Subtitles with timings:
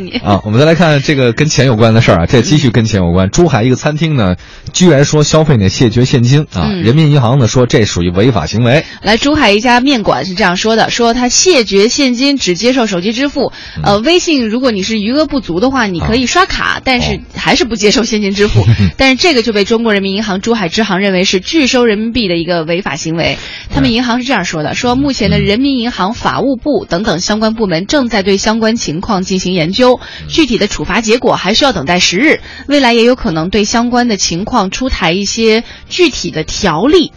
[0.00, 3.30] 你啊，我们再来看这个跟钱有关的事儿啊，这继续跟钱有关。
[3.30, 4.34] 珠海一个餐厅呢，
[4.72, 8.84] 居然说消费呢谢绝现金啊，嗯人民银行呢说这属于违法行为。
[9.02, 13.52] 来，珠海一家面馆是这样说的：说他谢绝现金，只接受手机支付。
[13.84, 18.64] 呃，微信如果你是余额不足的话，你可以刷卡，但是哦还是不接受现金支付。
[18.98, 23.38] 但是这个就被中国人民银行珠海支行认为是拒收人民币的一个违法行为。
[23.72, 29.83] 他们银行是这样说的：说目前的人民银行、法务部等等相关部门正在对相关情况进行研究，
[30.28, 32.40] 具体的处罚结果还需要等待时日。
[32.66, 37.12] 未来也有可能对相关的情况出台一些具体的条例。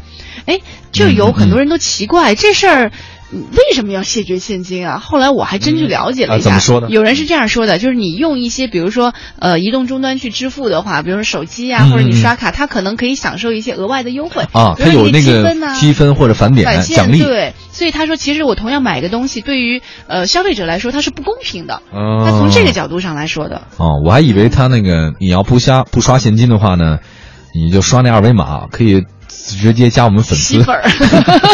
[0.45, 0.59] 哎，
[0.91, 2.91] 就有很多人都奇怪、这事儿。
[3.31, 4.99] 嗯为什么要谢绝现金啊？
[4.99, 17.21] 后来我还真去了解了一下，啊怎么说的有人是这样说的，就是你用一些，比如说呃移动终端去支付的话，比如说手机啊，嗯或者你刷卡，它可能可以享受一些额外的优惠啊，比如说你它有那个积分呐积分或者返点奖励。
[17.21, 21.81] 对，所以他说，其实我同样买个东西，对于呃消费者来说，它是不公平的。
[21.91, 23.63] 哦他从这个角度上来说的。
[23.77, 26.99] 哦，我还以为他那个你要不刷不刷现金的话呢，
[27.53, 30.55] 你就刷那二维码可以直接加我们粉丝。
[30.57, 30.83] 吸粉儿，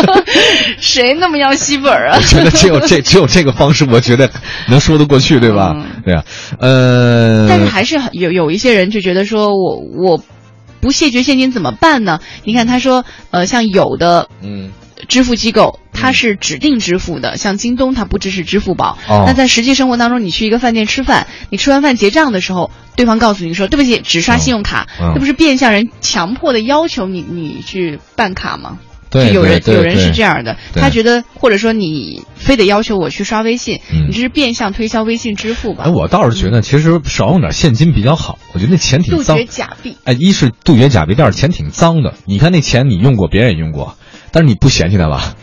[0.80, 2.22] 谁那么要吸粉儿啊我？
[2.26, 4.30] 觉得只有这 只有这个方式，我觉得
[4.68, 5.74] 能说得过去，对吧？
[5.76, 6.24] 嗯对啊，
[6.60, 10.24] 呃，但是还是有有一些人就觉得说我我
[10.82, 12.20] 不谢绝现金怎么办呢？
[12.44, 14.72] 你看他说，呃，像有的嗯
[15.08, 18.98] 支付机构它是指定支付的，像京东它不支持支付宝。
[19.08, 28.80] 哦那在实际生活当中，你去一个饭店吃饭，你吃完饭结账的时候，对方告诉你说对不起，只刷信用卡，嗯这不是变相人强迫的要求你你去办卡吗？
[29.10, 35.84] 对有人有人是这样的，他觉得或者说你非得要求我去刷微信，嗯你这是变相推销微信支付吧？
[35.86, 38.40] 哎，我倒是觉得其实少用点现金比较好。
[38.54, 39.48] 我觉得那钱挺脏杜绝。
[39.48, 39.98] 假币。
[40.04, 42.16] 哎，一是杜绝假币，第二钱挺脏的。
[42.26, 43.96] 你看那钱你用过，别人也用过，
[44.32, 45.36] 但是你不嫌弃它吧？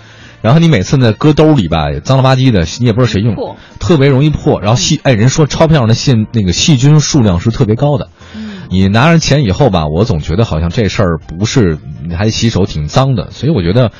[0.42, 4.60] 然后你每次呢搁兜里吧，也脏了吧唧的，你也不知道谁用破，特别容易破。
[4.60, 8.08] 然后细，哎，人说钞票上的细那个细菌数量是特别高的。
[8.34, 13.90] 嗯你拿上钱以后吧，我总觉得好像这事儿不是，你还洗手挺脏的，所以我觉得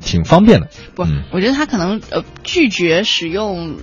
[0.00, 0.66] 挺方便的。
[0.96, 3.76] 不嗯，我觉得他可能呃拒绝使用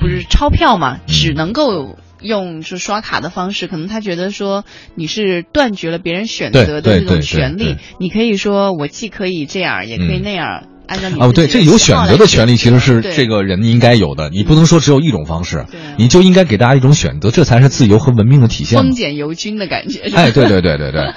[0.00, 4.64] 不是钞票嘛，嗯只能够用就刷卡的方式，可能他觉得说
[4.96, 10.64] 你是断绝了别人选择的这种权利你可以说我既可以这样，也可以嗯那样。
[10.90, 18.92] 按照你哦，对，这有选择的权利其实是这个人应该有的，你不能说只有一种方式啊，你就应该给大家一种选择，这才是自由和文明的体现嘛丰。
[18.92, 20.10] 俭由君的感觉。
[20.12, 21.14] 哎，对对对对对，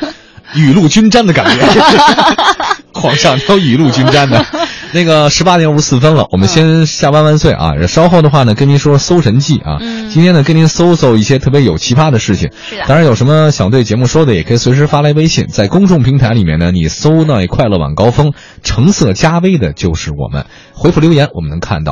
[0.54, 1.66] 雨露均沾的感觉，
[2.94, 4.46] 皇上都雨露均沾的。
[4.94, 7.88] 那个十八点五十四分了，我们先下班万岁啊！
[7.88, 12.52] 稍后的话呢，跟您说《搜神记》啊，嗯今天呢跟您搜搜一些特别有奇葩的事情。
[12.70, 21.92] 是的当然有什么想对节目说的，也可以随时发来微信，在公众平台里面呢，你搜那快乐晚高峰，橙色加微的就是我们，回复留言我们能看到。